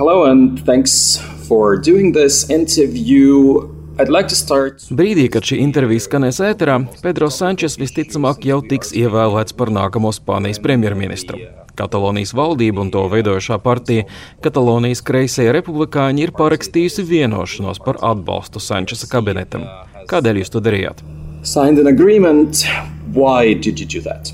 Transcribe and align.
Hello 0.00 0.24
and 0.24 0.58
thanks 0.64 1.18
for 1.46 1.76
doing 1.76 2.12
this 2.12 2.48
interview. 2.48 3.60
Like 4.08 4.30
start... 4.32 4.80
Brīdī, 4.88 5.26
kad 5.28 5.44
šī 5.44 5.58
intervija 5.60 6.00
skanēs 6.00 6.38
ēterā, 6.40 6.78
Pedro 7.02 7.28
Sančes 7.28 7.76
visticamāk 7.76 8.46
jau 8.48 8.62
tiks 8.64 8.94
ievēlēts 8.96 9.52
par 9.58 9.68
nākamo 9.68 10.08
Spānijas 10.16 10.62
premjerministru. 10.64 11.42
Katalonijas 11.76 12.32
valdība 12.32 12.80
un 12.80 12.88
to 12.94 13.02
veidojošā 13.12 13.60
partija, 13.60 14.06
Katalonijas 14.40 15.04
kreisie 15.04 15.50
republikāņi, 15.52 16.24
ir 16.24 16.32
parakstījusi 16.32 17.04
vienošanos 17.04 17.84
par 17.84 18.00
atbalstu 18.00 18.56
Sančesa 18.56 19.10
kabinetam. 19.12 19.68
Kādēļ 20.08 20.40
jūs 20.40 20.54
to 20.56 20.64
darījāt? 20.64 21.04
Signed 21.44 21.76
an 21.76 21.92
agreement. 21.92 22.64
Why 23.12 23.52
did 23.52 23.76
you 23.76 23.84
do 23.84 24.00
that? 24.08 24.32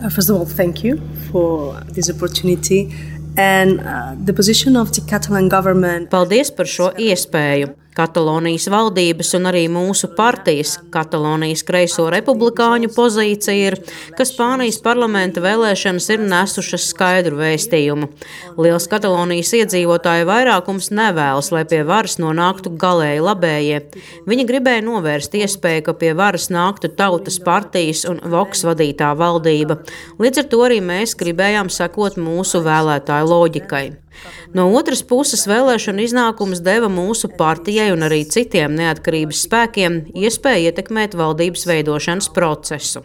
Uh, 0.00 0.08
first 0.08 0.30
of 0.30 0.36
all, 0.36 0.46
thank 0.46 0.82
you 0.82 1.00
for 1.28 1.80
this 1.92 2.08
opportunity. 2.08 2.88
And 3.36 3.80
uh, 3.80 4.14
the 4.16 4.32
position 4.32 4.76
of 4.76 4.92
the 4.92 5.02
Catalan 5.06 5.48
government. 5.48 6.10
Paldies 6.10 6.50
par 6.56 6.66
šo 6.66 6.92
iespēju. 6.96 7.74
Katalonijas 7.96 8.66
valdības 8.68 9.30
un 9.38 9.48
arī 9.48 9.62
mūsu 9.72 10.10
partijas, 10.16 10.74
Katalonijas 10.92 11.62
kreiso 11.64 12.10
republikāņu 12.12 12.90
pozīcija 12.92 13.70
ir, 13.70 13.76
ka 14.18 14.26
Spānijas 14.28 14.78
parlamenta 14.84 15.40
vēlēšanas 15.44 16.10
ir 16.12 16.24
nesušas 16.28 16.90
skaidru 16.92 17.40
vēstījumu. 17.40 18.10
Liels 18.60 18.88
Katalonijas 18.92 19.54
iedzīvotāju 19.56 20.28
vairākums 20.28 20.90
nevēlas, 20.92 21.50
lai 21.56 21.64
pie 21.68 21.80
varas 21.88 22.18
nonāktu 22.20 22.74
galēji 22.76 23.24
labējie. 23.24 23.82
Viņi 24.28 24.48
gribēja 24.52 24.84
novērst 24.84 25.38
iespēju, 25.40 25.88
ka 25.88 25.96
pie 25.96 26.12
varas 26.18 26.50
nāktu 26.52 26.92
tautas 26.92 27.40
partijas 27.40 28.04
un 28.10 28.20
Voks 28.36 28.66
vadītā 28.68 29.14
valdība. 29.16 29.80
Līdz 30.20 30.44
ar 30.44 30.50
to 30.52 30.66
arī 30.68 30.82
mēs 30.84 31.16
gribējām 31.16 31.72
sekot 31.72 32.20
mūsu 32.20 32.60
vēlētāju 32.66 33.32
loģikai. 33.32 33.86
No 34.56 34.68
otras 34.78 35.02
puses, 35.06 35.46
vēlēšana 35.48 36.04
iznākums 36.06 36.62
deva 36.64 36.90
mūsu 36.92 37.32
partijai 37.38 37.90
un 37.94 38.06
arī 38.06 38.22
citiem 38.30 38.76
neatkarības 38.78 39.42
spēkiem 39.48 40.00
iespēju 40.14 40.70
ietekmēt 40.70 41.18
valdības 41.18 41.66
veidošanas 41.70 42.32
procesu. 42.36 43.04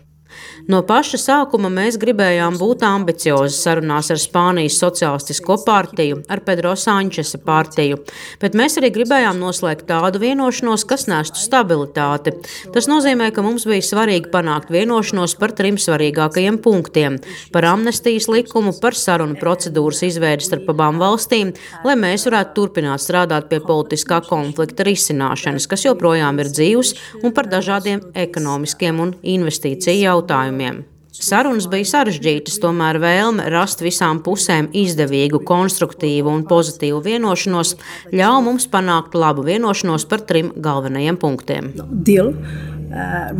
No 0.70 0.82
paša 0.86 1.18
sākuma 1.18 1.72
mēs 1.74 1.98
gribējām 2.02 2.58
būt 2.60 2.84
ambiciozi 2.86 3.56
sarunās 3.58 4.12
ar 4.14 4.20
Spānijas 4.22 4.78
Socialistisko 4.82 5.58
partiju, 5.66 6.20
ar 6.30 6.44
Pedro 6.46 6.76
Sančesa 6.78 7.40
partiju, 7.42 7.98
bet 8.42 8.58
mēs 8.58 8.78
arī 8.78 8.92
gribējām 8.94 9.40
noslēgt 9.42 9.88
tādu 9.90 10.22
vienošanos, 10.22 10.86
kas 10.86 11.08
nestu 11.10 11.42
stabilitāti. 11.42 12.36
Tas 12.76 12.90
nozīmē, 12.92 13.32
ka 13.34 13.42
mums 13.46 13.66
bija 13.70 13.86
svarīgi 13.88 14.30
panākt 14.34 14.70
vienošanos 14.74 15.36
par 15.42 15.56
trim 15.58 15.80
svarīgākajiem 15.82 16.62
punktiem- 16.62 17.18
par 17.54 17.66
amnestijas 17.66 18.30
likumu, 18.30 18.76
par 18.80 18.94
sarunu 18.94 19.40
procedūras 19.42 20.04
izveidi 20.06 20.46
starp 20.46 20.70
abām 20.70 21.02
valstīm, 21.02 21.56
lai 21.84 21.96
mēs 21.96 22.28
varētu 22.30 22.54
turpināt 22.54 23.02
strādāt 23.02 23.50
pie 23.50 23.60
politiskā 23.60 24.22
konflikta 24.28 24.86
risināšanas, 24.86 25.68
kas 25.68 25.84
joprojām 25.84 26.40
ir 26.40 26.46
dzīvs, 26.46 26.94
un 27.24 27.32
par 27.32 27.46
dažādiem 27.46 28.14
ekonomiskiem 28.14 29.00
un 29.00 29.16
investīciju 29.24 30.02
jautājumiem 30.06 30.51
jautājumiem. 30.52 30.86
Sarunas 31.12 31.68
bija 31.68 31.84
sarežģītas, 31.86 32.62
tomēr 32.64 32.98
vēlme 32.98 33.50
rast 33.52 33.82
visām 33.84 34.22
pusēm 34.24 34.70
izdevīgu, 34.72 35.44
konstruktīvu 35.44 36.32
un 36.32 36.46
pozitīvu 36.48 37.02
vienošanos 37.04 37.76
ļāva 38.12 38.42
mums 38.42 38.68
panākt 38.72 39.14
labu 39.14 39.44
vienošanos 39.44 40.08
par 40.08 40.22
trim 40.22 40.54
galvenajiem 40.56 41.18
punktiem. 41.20 41.74
Deal, 41.92 42.32
uh, 42.32 43.36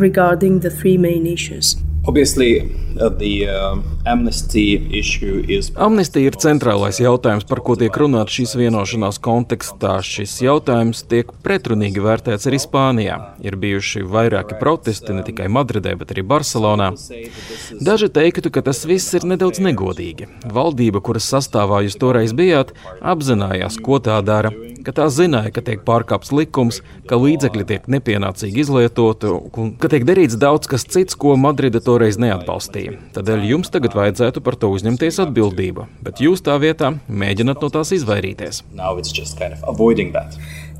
Obviously, 2.04 2.60
uh, 3.00 3.08
the, 3.18 3.46
uh, 3.46 3.78
is... 5.48 5.70
Amnestija 5.76 6.32
ir 6.32 6.36
centrālais 6.42 6.98
jautājums, 6.98 7.46
par 7.46 7.60
ko 7.62 7.76
tiek 7.78 7.94
runāts 7.94 8.34
šīs 8.34 8.56
vienošanās 8.58 9.20
kontekstā. 9.22 10.00
Šis 10.02 10.34
jautājums 10.42 11.04
tiek 11.06 11.30
pretrunīgi 11.46 12.02
vērtēts 12.02 12.48
arī 12.50 12.58
Spānijā. 12.58 13.20
Ir 13.46 13.54
bijuši 13.54 14.02
vairāki 14.02 14.58
protesti 14.58 15.14
ne 15.14 15.22
tikai 15.22 15.46
Madridē, 15.46 15.94
bet 16.00 16.10
arī 16.10 16.26
Barcelonā. 16.26 16.90
Daži 17.78 18.10
teiktu, 18.10 18.50
ka 18.50 18.64
tas 18.66 18.82
viss 18.82 19.14
ir 19.14 19.28
nedaudz 19.30 19.62
negodīgi. 19.62 20.26
Valdība, 20.50 20.98
kuras 21.06 21.30
sastāvā 21.30 21.84
jūs 21.86 22.00
toreiz 22.02 22.34
bijāt, 22.34 22.74
apzinājās, 22.98 23.78
ko 23.78 24.02
tā 24.02 24.18
dara, 24.26 24.50
ka 24.86 24.96
tā 24.96 25.08
zināja, 25.12 25.54
ka 25.54 25.64
tiek 25.64 25.86
pārkāpts 25.86 26.34
likums, 26.34 26.82
ka 27.08 27.20
līdzekļi 27.20 27.68
tiek 27.70 27.88
nepienācīgi 27.96 28.64
izlietoti 28.66 29.30
un 29.32 29.74
ka 29.78 29.92
tiek 29.92 30.06
darīts 30.08 30.38
daudz 30.40 30.70
kas 30.70 30.84
cits, 30.84 31.14
ko 31.14 31.38
Madrida 31.38 31.80
to 31.80 31.92
toreiz 31.92 32.18
neatbalstīja. 32.20 32.96
Tādēļ 33.16 33.44
jums 33.50 33.72
tagad 33.72 33.96
vajadzētu 33.98 34.42
par 34.44 34.56
to 34.60 34.72
uzņemties 34.72 35.20
atbildību, 35.26 35.86
bet 36.04 36.22
jūs 36.24 36.44
tā 36.46 36.56
vietā 36.62 36.94
mēģināt 37.08 37.62
no 37.62 37.70
tās 37.72 37.92
izvairīties. 37.98 38.62
Kind 38.72 39.54
of 39.54 39.78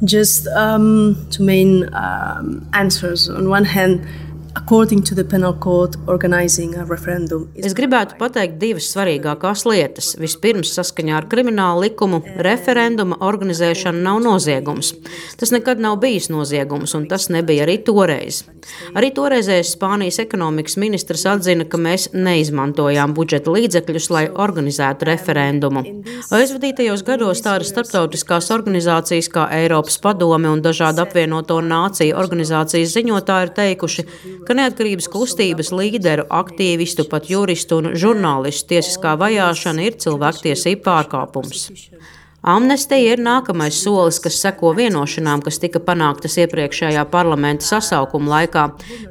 Just 0.02 0.48
um, 0.58 1.14
to 1.30 1.44
main 1.44 1.88
um, 1.94 2.66
answers 2.72 3.28
on 3.28 3.48
one 3.48 3.64
hand, 3.64 4.02
Es 7.56 7.72
gribētu 7.72 8.18
pateikt 8.18 8.58
divas 8.60 8.90
svarīgākās 8.92 9.64
lietas. 9.64 10.10
Vispirms, 10.20 10.74
saskaņā 10.76 11.14
ar 11.16 11.26
kriminālu 11.30 11.86
likumu, 11.86 12.20
referenduma 12.44 13.16
organizēšana 13.24 14.02
nav 14.04 14.20
noziegums. 14.20 14.92
Tas 15.40 15.54
nekad 15.54 15.80
nav 15.80 15.96
bijis 16.02 16.28
noziegums, 16.28 16.92
un 16.98 17.06
tas 17.08 17.30
nebija 17.32 17.64
arī 17.64 17.78
toreiz. 17.86 18.42
Arī 18.92 19.08
toreizējais 19.16 19.72
Spānijas 19.72 20.20
ekonomikas 20.20 20.76
ministrs 20.76 21.24
atzina, 21.32 21.64
ka 21.64 21.80
mēs 21.80 22.10
neizmantojām 22.12 23.16
budžeta 23.16 23.56
līdzekļus, 23.56 24.10
lai 24.12 24.26
organizētu 24.28 25.08
referendumu. 25.08 25.84
Aizvadītajos 26.28 27.06
gados 27.08 27.40
tādas 27.40 27.72
starptautiskās 27.72 28.52
organizācijas 28.52 29.32
kā 29.32 29.48
Eiropas 29.62 29.96
padome 30.02 30.52
un 30.52 30.60
dažādu 30.60 31.06
apvienoto 31.06 31.58
nāciju 31.64 32.20
organizācijas 32.20 32.92
ziņotāji 32.98 33.48
ir 33.48 33.56
teikuši, 33.56 34.08
ka 34.47 34.56
neatkarības 34.58 35.08
kustības 35.12 35.72
līderu, 35.75 36.26
aktīvistu, 36.30 37.06
pat 37.10 37.30
juristu 37.30 37.80
un 37.82 37.92
žurnālistu 37.98 38.75
tiesiskā 38.75 39.14
vajāšana 39.20 39.86
ir 39.88 39.98
cilvēktiesība 40.03 40.84
pārkāpums. 40.88 41.69
Amnestija 42.42 43.12
ir 43.14 43.20
nākamais 43.22 43.76
solis, 43.84 44.16
kas 44.19 44.41
seko 44.42 44.72
vienošanām, 44.75 45.44
kas 45.47 45.60
tika 45.62 45.78
panāktas 45.78 46.34
iepriekšējā 46.42 47.04
parlamenta 47.12 47.62
sasaukuma 47.69 48.32
laikā, 48.32 48.64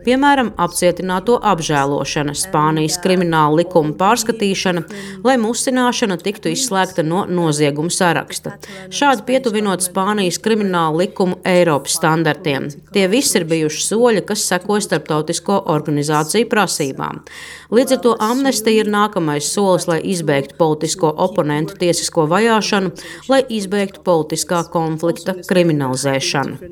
piemēram, 0.04 0.50
apcietināto 0.60 1.38
apžēlošana, 1.40 2.36
Spānijas 2.36 2.98
krimināla 3.00 3.62
likuma 3.62 3.96
pārskatīšana, 4.02 4.84
lai 5.24 5.38
musināšana 5.40 6.18
tiktu 6.20 6.52
izslēgta 6.52 7.06
no 7.08 7.22
nozieguma 7.30 7.94
saraksta. 7.96 8.58
Šādi 8.92 9.24
pietuvinot 9.30 9.88
Spānijas 9.88 10.42
krimināla 10.44 11.06
likumu 11.06 11.40
Eiropas 11.48 11.96
standartiem. 12.02 12.68
Tie 12.92 13.08
visi 13.08 13.40
ir 13.40 13.48
bijuši 13.48 13.88
soļi, 13.88 14.26
kas 14.28 14.44
sekoja 14.52 14.84
starptautisko 14.90 15.62
organizāciju 15.72 16.52
prasībām. 16.52 17.24
Līdz 17.72 17.96
ar 17.96 18.04
to 18.04 18.18
amnestija 18.20 18.84
ir 18.84 18.92
nākamais 18.92 19.48
solis, 19.48 19.88
lai 19.88 20.02
izbeigtu 20.12 20.58
politisko 20.60 21.14
oponentu 21.24 21.80
tiesisko 21.80 22.28
vajāšanu 22.28 22.92
lai 23.30 23.42
izbeigtu 23.50 24.02
politiskā 24.06 24.62
konflikta 24.72 25.36
kriminalizēšanu. 25.50 26.72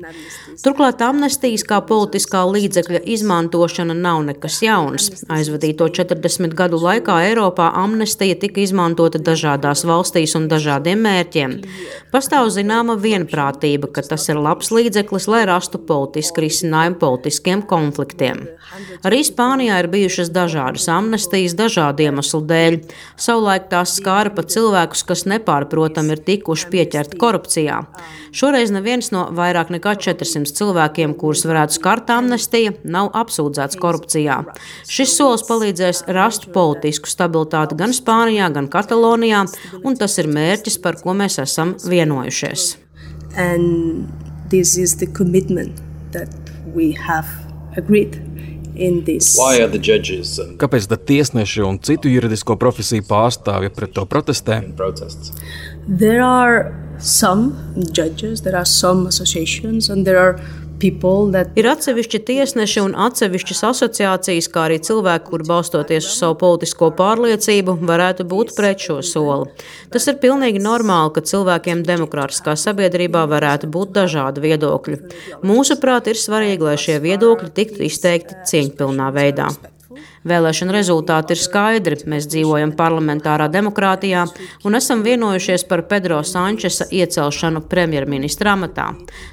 Turklāt 0.64 1.02
amnestijas 1.04 1.64
kā 1.68 1.80
politiskā 1.86 2.42
līdzekļa 2.48 3.02
izmantošana 3.14 3.94
nav 3.96 4.22
nekas 4.26 4.60
jauns. 4.64 5.10
Aizvadīto 5.30 5.88
40 6.00 6.56
gadu 6.58 6.80
laikā 6.82 7.20
Eiropā 7.28 7.70
amnestija 7.80 8.38
tika 8.40 8.62
izmantota 8.64 9.20
dažādās 9.30 9.84
valstīs 9.88 10.36
un 10.38 10.48
dažādiem 10.50 11.04
mērķiem. 11.06 11.56
Pastāv 12.14 12.50
zināma 12.54 12.96
vienprātība, 13.00 13.90
ka 13.94 14.04
tas 14.06 14.26
ir 14.28 14.40
labs 14.40 14.72
līdzeklis, 14.74 15.28
lai 15.30 15.44
rastu 15.48 15.78
politisku 15.78 16.44
risinājumu 16.44 16.98
politiskiem 17.00 17.62
konfliktiem. 17.70 18.46
Arī 19.06 19.22
Spānijā 19.26 19.80
ir 19.82 19.88
bijušas 19.90 20.30
dažādas 20.34 20.86
amnestijas 20.92 21.56
dažādu 21.58 22.06
iemeslu 22.06 22.42
dēļ. 22.50 22.78
Savulaik 23.20 23.68
tās 23.72 23.96
skāra 23.98 24.32
pat 24.34 24.52
cilvēkus, 24.52 25.04
kas 25.08 25.26
nepārprotami 25.30 26.14
ir 26.16 26.22
tik 26.26 26.39
tikuši 26.40 26.68
pieķerti 26.72 27.18
korupcijā. 27.20 27.82
Šoreiz 28.32 28.72
neviens 28.72 29.10
no 29.12 29.26
vairāk 29.36 29.70
nekā 29.74 29.94
400 30.00 30.56
cilvēkiem, 30.56 31.14
kurus 31.20 31.44
varētu 31.48 31.76
skart 31.76 32.10
amnestija, 32.14 32.72
nav 32.84 33.10
apsūdzēts 33.20 33.78
korupcijā. 33.80 34.40
Šis 34.88 35.14
solis 35.18 35.44
palīdzēs 35.48 36.04
rast 36.16 36.48
politisku 36.54 37.10
stabilitāti 37.10 37.78
gan 37.78 37.92
Spānijā, 37.96 38.48
gan 38.54 38.70
Katalonijā, 38.72 39.44
un 39.84 39.98
tas 40.00 40.16
ir 40.22 40.30
mērķis, 40.32 40.80
par 40.82 41.00
ko 41.02 41.14
mēs 41.18 41.40
esam 41.42 41.76
vienojušies. 41.84 42.72
And 43.36 44.08
this 44.50 44.76
is 44.76 44.96
the 44.96 45.06
commitment 45.06 45.82
that 46.12 46.32
we 46.74 46.92
have 47.06 47.28
agreed 47.76 48.18
Kāpēc 50.60 50.86
tad 50.90 51.06
tiesneši 51.08 51.64
un 51.66 51.78
citu 51.82 52.12
juridisko 52.12 52.56
profesiju 52.60 53.06
pārstāvji 53.08 53.72
pret 53.76 53.94
to 53.96 54.06
protestē? 54.06 54.60
There 55.88 56.22
are 56.22 56.72
some 57.00 57.56
judges, 57.92 58.42
there 58.42 58.56
are 58.56 58.66
some 58.66 59.06
associations, 59.06 59.88
and 59.88 60.06
there 60.06 60.18
are 60.18 60.38
Ir 61.60 61.68
atsevišķi 61.70 62.20
tiesneši 62.28 62.82
un 62.82 62.94
atsevišķas 63.06 63.62
asociācijas, 63.70 64.48
kā 64.52 64.66
arī 64.68 64.78
cilvēki, 64.86 65.26
kuri 65.28 65.48
balstoties 65.48 66.08
uz 66.08 66.18
savu 66.22 66.38
politisko 66.40 66.90
pārliecību, 66.98 67.76
varētu 67.90 68.26
būt 68.30 68.54
pret 68.56 68.80
šo 68.86 69.00
soli. 69.06 69.50
Tas 69.92 70.08
ir 70.10 70.20
pilnīgi 70.22 70.62
normāli, 70.62 71.14
ka 71.16 71.24
cilvēkiem 71.32 71.84
demokrātiskā 71.88 72.56
sabiedrībā 72.60 73.26
varētu 73.30 73.68
būt 73.72 73.92
dažādi 73.98 74.46
viedokļi. 74.46 75.02
Mūsuprāt, 75.44 76.08
ir 76.08 76.20
svarīgi, 76.20 76.64
lai 76.70 76.78
šie 76.80 76.96
viedokļi 77.04 77.52
tiktu 77.60 77.84
izteikti 77.90 78.40
cieņpilnā 78.48 79.12
veidā. 79.16 79.52
Vēlēšana 80.28 80.74
rezultāti 80.74 81.32
ir 81.32 81.40
skaidri. 81.40 81.96
Mēs 82.10 82.26
dzīvojam 82.28 82.74
parlamentārā 82.76 83.46
demokrātijā 83.48 84.26
un 84.68 84.76
esam 84.76 85.00
vienojušies 85.06 85.64
par 85.70 85.86
Pedro 85.88 86.18
Sančesa 86.26 86.84
iecelšanu 86.92 87.62
premjerministra 87.70 88.52
amatā. 88.52 88.90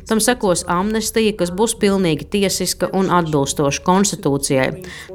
Tam 0.08 0.22
sekos 0.24 0.64
amnestija, 0.72 1.36
kas 1.36 1.52
būs 1.52 1.76
pilnīgi 1.82 2.30
tiesiska 2.38 2.88
un 2.96 3.12
atbilstoša 3.12 3.84
konstitūcijai. 3.84 4.70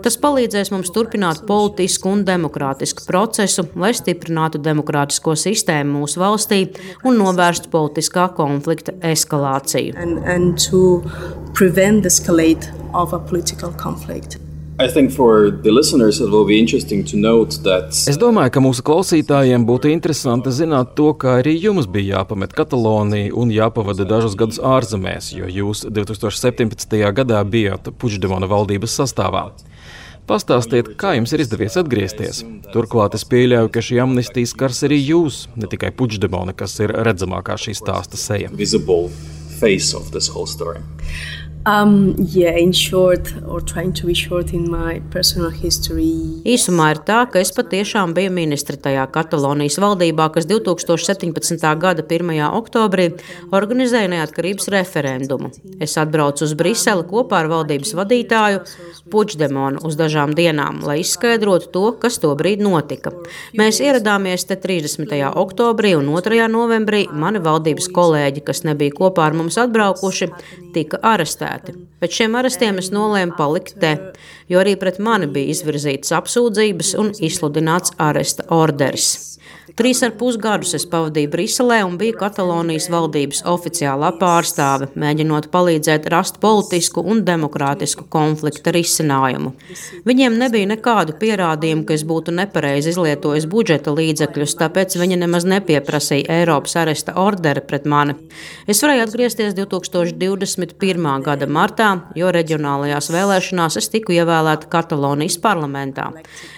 Tas 0.05 0.21
palīdzēs 0.21 0.75
mums 0.75 0.93
turpināt 0.93 1.47
politisku 1.49 2.13
un 2.13 2.27
demokrātisku 2.29 3.09
procesu, 3.09 3.65
lai 3.73 3.95
stiprinātu 3.97 4.61
demokrātisko 4.61 5.33
sistēmu 5.41 6.03
mūsu 6.03 6.21
valstī 6.21 6.63
un 7.09 7.17
novērstu 7.17 7.73
politiskā 7.73 8.29
konflikta 8.37 8.93
eskalāciju. 9.01 9.97
And, 9.97 10.21
and 10.29 10.61
Es 18.11 18.19
domāju, 18.19 18.53
ka 18.55 18.63
mūsu 18.65 18.83
klausītājiem 18.87 19.67
būtu 19.69 19.93
interesanti 19.93 20.51
zināt 20.55 20.97
to, 20.99 21.13
ka 21.15 21.39
arī 21.41 21.55
jums 21.55 21.87
bija 21.91 22.19
jāpamet 22.19 22.55
Katalonija 22.57 23.31
un 23.39 23.53
jāpavada 23.55 24.07
dažus 24.09 24.35
gadus 24.39 24.59
ārzemēs, 24.59 25.33
jo 25.37 25.51
jūs 25.51 25.85
2017. 25.87 26.97
gadā 27.15 27.43
bijāt 27.47 27.93
Puigdemona 27.99 28.49
valdības 28.51 28.97
sastāvā. 29.03 29.51
Pastāstiet, 30.27 30.93
kā 30.99 31.17
jums 31.17 31.33
ir 31.35 31.43
izdevies 31.43 31.77
atgriezties. 31.79 32.43
Turklāt 32.75 33.17
es 33.19 33.27
pieļauju, 33.29 33.71
ka 33.75 33.83
šī 33.83 33.99
amnestija 34.05 34.51
skars 34.51 34.85
arī 34.87 35.01
jūs, 35.03 35.45
ne 35.59 35.71
tikai 35.71 35.91
Puigdemona, 35.99 36.55
kas 36.55 36.79
ir 36.83 36.95
redzamākā 37.07 37.59
šī 37.59 37.75
stāsta 37.79 38.19
seja. 38.19 38.51
Um, 41.65 42.17
yeah, 42.19 42.59
in 42.59 42.73
short, 42.73 43.33
or 43.47 43.61
trying 43.61 43.93
to 43.93 44.07
be 44.07 44.15
short 44.15 44.53
in 44.53 44.69
my 44.69 45.01
personal 45.13 45.51
history. 45.51 46.43
Īsumā 46.43 46.89
ir 46.91 47.01
tā, 47.07 47.21
ka 47.31 47.39
es 47.39 47.53
patiešām 47.55 48.17
biju 48.17 48.33
ministra 48.35 48.75
tajā 48.75 49.05
Katalonijas 49.15 49.79
valdībā, 49.79 50.27
kas 50.35 50.49
2017. 50.51 51.63
gada 51.79 52.03
1. 52.03 52.33
oktobrī 52.59 53.13
organizēja 53.55 54.11
neatkarības 54.11 54.67
referendumu. 54.75 55.53
Es 55.79 55.95
atbraucu 56.03 56.43
uz 56.49 56.57
Briseli 56.59 57.07
kopā 57.07 57.45
ar 57.45 57.51
valdības 57.55 57.95
vadītāju 57.95 58.65
Puigdemonu 59.13 59.85
uz 59.87 59.95
dažām 60.01 60.35
dienām, 60.35 60.83
lai 60.83 60.99
izskaidrotu 61.05 61.71
to, 61.71 61.85
kas 62.03 62.19
to 62.19 62.33
brīdi 62.35 62.67
notika. 62.67 63.15
Mēs 63.55 63.79
ieradāmies 63.85 64.49
te 64.51 64.59
30. 64.59 65.15
oktobrī 65.31 65.95
un 66.01 66.11
2. 66.11 66.43
novembrī 66.51 67.05
mani 67.13 67.39
valdības 67.45 67.87
kolēģi, 67.95 68.43
kas 68.51 68.65
nebija 68.67 68.99
kopā 68.99 69.31
ar 69.31 69.39
mums 69.39 69.63
atbraukuši, 69.63 70.33
tika 70.75 71.01
arestēti. 71.13 71.75
Pēc 72.03 72.21
šiem 72.21 72.39
arestiem 72.39 72.81
es 72.83 72.91
nolēmu 72.95 73.37
palikt 73.39 73.77
te, 73.83 73.93
jo 74.51 74.63
arī 74.63 74.77
pret 74.81 75.01
mani 75.03 75.29
bija 75.33 75.55
izvirzītas 75.55 76.15
apsūdzības 76.19 76.95
un 77.01 77.13
izsludināts 77.21 77.95
aresta 78.03 78.49
orderis. 78.53 79.32
Trīs 79.79 80.01
ar 80.03 80.11
pus 80.19 80.37
gadus 80.43 80.75
es 80.77 80.83
pavadīju 80.91 81.31
Briselē 81.33 81.79
un 81.87 81.95
biju 81.97 82.17
Katalonijas 82.19 82.89
valdības 82.93 83.45
oficiālā 83.49 84.11
pārstāve, 84.19 84.89
mēģinot 84.99 85.47
palīdzēt 85.55 86.09
rast 86.13 86.41
politisku 86.43 87.05
un 87.09 87.23
demokrātisku 87.25 88.05
konflikta 88.13 88.75
risinājumu. 88.75 89.53
Viņiem 90.09 90.37
nebija 90.41 90.69
nekādu 90.75 91.15
pierādījumu, 91.21 91.87
ka 91.87 91.95
es 91.95 92.03
būtu 92.09 92.35
nepareizi 92.35 92.91
izlietojis 92.93 93.47
budžeta 93.53 93.95
līdzekļus, 93.95 94.57
tāpēc 94.61 94.99
viņi 94.99 95.21
nemaz 95.23 95.47
nepieprasīja 95.49 96.41
Eiropas 96.41 96.75
aresta 96.83 97.15
orderi 97.23 97.63
pret 97.63 97.87
mani. 97.87 98.19
Es 98.67 98.83
varēju 98.83 99.07
atgriezties 99.07 99.57
2021. 99.57 101.09
gada 101.23 101.47
martā, 101.47 101.93
jo 102.19 102.35
reģionālajās 102.35 103.13
vēlēšanās 103.15 103.79
es 103.79 103.89
tiku 103.95 104.19
ievēlēta 104.19 104.69
Katalonijas 104.75 105.39
parlamentā. 105.41 106.11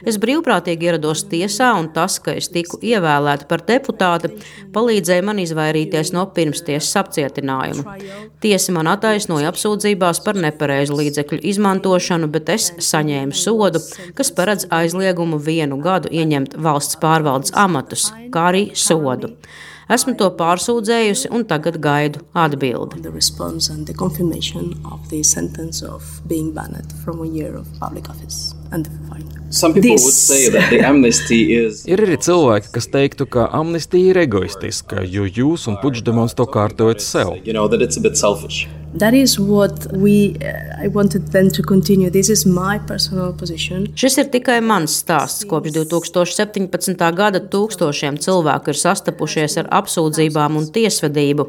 Es 0.02 0.18
brīvprātīgi 0.18 0.90
ierados 0.90 1.28
tiesā, 1.28 1.74
un 1.78 1.92
tas, 1.94 2.18
ka 2.24 2.34
es 2.34 2.50
tiku 2.50 2.80
ievēlēta, 2.80 2.93
ievēlēta 2.94 3.48
par 3.50 3.64
deputāti, 3.68 4.30
palīdzēja 4.74 5.24
man 5.26 5.42
izvairīties 5.42 6.12
no 6.16 6.24
pirmstiesas 6.36 6.94
apcietinājuma. 7.02 7.96
Tiesa 8.44 8.74
man 8.76 8.90
attaisnoja 8.94 9.52
apsūdzībās 9.52 10.22
par 10.24 10.40
nepareizu 10.40 10.96
līdzekļu 11.00 11.42
izmantošanu, 11.52 12.30
bet 12.32 12.54
es 12.54 12.70
saņēmu 12.88 13.36
sodu, 13.36 13.82
kas 14.16 14.32
paredz 14.34 14.68
aizliegumu 14.74 15.38
vienu 15.42 15.78
gadu 15.84 16.10
ieņemt 16.14 16.58
valsts 16.64 16.98
pārvaldes 17.02 17.54
amatus, 17.66 18.10
kā 18.34 18.50
arī 18.54 18.66
sodu. 18.78 19.34
Esmu 19.94 20.14
to 20.16 20.30
pārsūdzējusi 20.38 21.28
un 21.36 21.44
tagad 21.48 21.76
gaidu 21.84 22.22
atbildi. 22.32 23.02
Is... 31.54 31.84
Ir 31.92 32.02
arī 32.02 32.16
cilvēki, 32.18 32.72
kas 32.74 32.90
teiktu, 32.90 33.28
ka 33.30 33.46
amnestija 33.54 34.10
ir 34.10 34.22
egoistiska, 34.24 35.04
jo 35.06 35.28
jūs 35.28 35.68
un 35.70 35.78
Puigdemons 35.82 36.34
to 36.34 36.48
kārtojat 36.50 37.04
sev. 37.04 37.36
You 37.46 37.54
know, 37.54 37.68
That 38.94 39.12
is 39.12 39.40
what 39.40 39.90
we, 39.92 40.36
uh, 40.38 40.84
I 40.84 40.86
wanted 40.86 41.32
then 41.32 41.50
to 41.50 41.62
continue. 41.62 42.10
This 42.10 42.28
is 42.30 42.46
my 42.46 42.78
personal 42.78 43.32
position. 43.32 43.88
Šis 43.98 44.20
ir 44.22 44.28
tikai 44.30 44.60
mans 44.62 44.94
stāsts. 45.02 45.42
Kopš 45.50 45.74
2017. 45.74 47.08
gada 47.18 47.40
tūkstošiem 47.42 48.20
cilvēku 48.22 48.70
ir 48.70 48.78
sastapušies 48.78 49.58
ar 49.64 49.72
apsūdzībām 49.80 50.60
un 50.60 50.70
tiesvedību. 50.70 51.48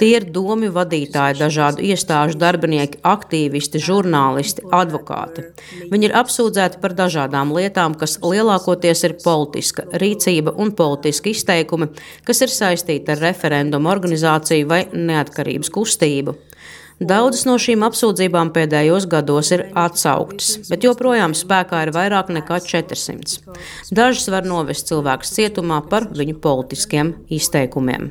Tie 0.00 0.14
ir 0.16 0.30
domu 0.32 0.72
vadītāji, 0.72 1.36
dažādu 1.42 1.84
iestāžu 1.84 2.40
darbinieki, 2.40 3.02
aktīvisti, 3.04 3.84
žurnālisti, 3.84 4.64
advokāti. 4.72 5.44
Viņi 5.92 6.08
ir 6.08 6.16
apsūdzēti 6.22 6.80
par 6.80 6.96
dažādām 6.96 7.52
lietām, 7.52 8.00
kas 8.00 8.16
lielākoties 8.24 9.04
ir 9.10 9.18
politiska 9.20 9.90
rīcība 9.92 10.56
un 10.56 10.72
politiski 10.72 11.36
izteikumi, 11.36 11.92
kas 12.24 12.46
ir 12.48 12.56
saistīti 12.56 13.12
ar 13.12 13.20
referendumu 13.28 13.92
organizāciju 13.92 14.72
vai 14.72 14.86
neatkarības 14.88 15.76
kustību. 15.76 16.38
Daudzas 16.98 17.44
no 17.46 17.54
šīm 17.62 17.84
apsūdzībām 17.86 18.48
pēdējos 18.54 19.06
gados 19.10 19.52
ir 19.54 19.68
atsauktas, 19.78 20.56
bet 20.66 20.82
joprojām 20.82 21.34
spēkā 21.38 21.84
ir 21.86 21.92
vairāk 21.94 22.32
nekā 22.34 22.58
400. 22.66 23.54
Dažas 23.94 24.26
var 24.34 24.48
novest 24.48 24.90
cilvēkus 24.90 25.30
cietumā 25.36 25.78
par 25.90 26.08
viņu 26.10 26.40
politiskiem 26.42 27.14
izteikumiem. 27.30 28.10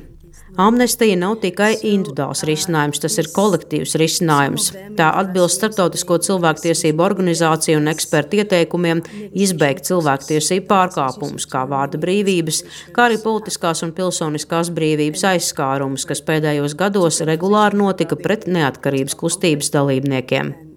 Amnestija 0.58 1.14
nav 1.14 1.36
tikai 1.38 1.76
individuāls 1.86 2.40
risinājums, 2.48 2.98
tas 2.98 3.14
ir 3.22 3.28
kolektīvs 3.30 3.94
risinājums. 4.00 4.72
Tā 4.98 5.12
atbilst 5.20 5.60
starptautisko 5.60 6.18
cilvēktiesību 6.26 7.04
organizāciju 7.06 7.78
un 7.78 7.86
ekspertu 7.92 8.40
ieteikumiem 8.42 9.04
izbeigt 9.38 9.86
cilvēktiesību 9.86 10.66
pārkāpumus, 10.66 11.46
kā 11.46 11.62
vārda 11.70 12.02
brīvības, 12.02 12.64
kā 12.90 13.06
arī 13.06 13.22
politiskās 13.22 13.84
un 13.86 13.94
pilsoniskās 13.94 14.74
brīvības 14.74 15.28
aizskārumus, 15.36 16.08
kas 16.10 16.26
pēdējos 16.26 16.74
gados 16.78 17.22
regulāri 17.22 17.78
notika 17.78 18.18
pret 18.18 18.50
neatkarības 18.50 19.14
kustības 19.22 19.70
dalībniekiem. 19.78 20.67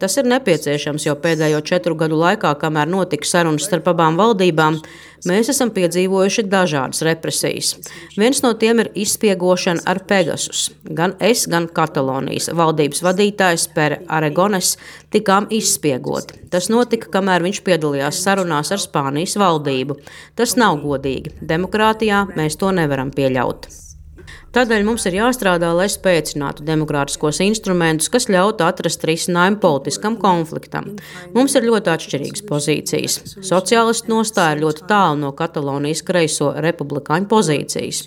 Tas 0.00 0.16
ir 0.18 0.26
nepieciešams, 0.26 1.06
jo 1.06 1.14
pēdējo 1.22 1.60
četru 1.66 1.94
gadu 1.98 2.18
laikā, 2.18 2.50
kamēr 2.58 2.90
notika 2.90 3.28
sarunas 3.28 3.68
starp 3.68 3.86
abām 3.92 4.18
valdībām, 4.18 4.80
mēs 5.30 5.52
esam 5.52 5.70
piedzīvojuši 5.74 6.44
dažādas 6.50 7.04
represijas. 7.06 7.74
Viens 8.18 8.42
no 8.44 8.50
tiem 8.58 8.82
ir 8.82 8.90
izspiegošana 9.04 9.86
ar 9.90 10.02
Pegasus. 10.08 10.66
Gan 10.84 11.14
es, 11.22 11.46
gan 11.50 11.68
Katalonijas 11.70 12.50
valdības 12.56 13.04
vadītājs 13.06 13.68
Pere 13.76 14.02
Aragones 14.08 14.74
tikām 15.14 15.46
izspiegoti. 15.54 16.42
Tas 16.50 16.68
notika, 16.72 17.12
kamēr 17.14 17.46
viņš 17.46 17.62
piedalījās 17.66 18.20
sarunās 18.26 18.74
ar 18.74 18.82
Spānijas 18.82 19.38
valdību. 19.40 20.00
Tas 20.34 20.58
nav 20.60 20.82
godīgi. 20.82 21.38
Demokrātijā 21.40 22.26
mēs 22.34 22.58
to 22.58 22.74
nevaram 22.74 23.14
pieļaut. 23.14 23.83
Tādēļ 24.54 24.84
mums 24.86 25.02
ir 25.08 25.16
jāstrādā, 25.18 25.72
lai 25.74 25.88
spēcinātu 25.90 26.62
demokrātiskos 26.66 27.40
instrumentus, 27.42 28.10
kas 28.12 28.28
ļautu 28.30 28.62
atrast 28.66 29.02
risinājumu 29.08 29.58
politiskam 29.62 30.14
konfliktam. 30.20 30.92
Mums 31.34 31.56
ir 31.58 31.66
ļoti 31.66 31.90
atšķirīgas 31.90 32.44
pozīcijas. 32.46 33.18
Sociālistu 33.42 34.12
nostāja 34.12 34.60
ļoti 34.60 34.86
tālu 34.90 35.18
no 35.24 35.32
Katalonijas 35.34 36.04
kreiso 36.06 36.52
republikāņu 36.54 37.26
pozīcijas. 37.34 38.06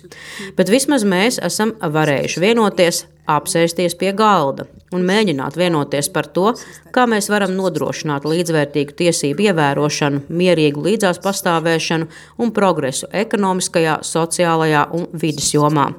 Bet 0.56 0.72
vismaz 0.72 1.04
mēs 1.04 1.36
esam 1.44 1.76
varējuši 1.84 2.44
vienoties 2.46 3.04
apsēsties 3.28 3.96
pie 3.98 4.12
galda 4.16 4.66
un 4.94 5.04
mēģināt 5.04 5.56
vienoties 5.58 6.08
par 6.12 6.28
to, 6.32 6.52
kā 6.94 7.04
mēs 7.10 7.28
varam 7.32 7.52
nodrošināt 7.56 8.24
līdzvērtīgu 8.28 8.96
tiesību 8.98 9.48
ievērošanu, 9.50 10.22
mierīgu 10.32 10.84
līdzās 10.86 11.20
pastāvēšanu 11.24 12.08
un 12.40 12.52
progresu 12.56 13.10
ekonomiskajā, 13.12 13.98
sociālajā 14.06 14.86
un 14.96 15.06
vidas 15.12 15.52
jomā. 15.54 15.90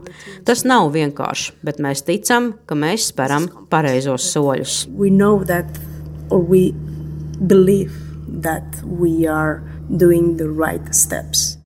Tas 0.47 0.65
nav 0.65 0.89
vienkārši, 0.95 1.59
bet 1.65 1.81
mēs 1.83 2.03
ticam, 2.07 2.53
ka 2.65 2.77
mēs 2.77 3.11
speram 3.13 3.49
pareizos 3.69 4.31
soļus. 4.33 4.83
that 8.41 8.63
we 8.85 9.27
are 9.27 9.63
doing 9.95 10.37
the 10.37 10.49
right 10.49 10.93
steps. 10.93 11.57